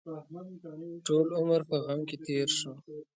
ټول 1.07 1.27
عمر 1.39 1.61
په 1.69 1.75
غم 1.85 1.99
کې 2.09 2.17
تېر 2.25 2.47
شو. 2.59 2.71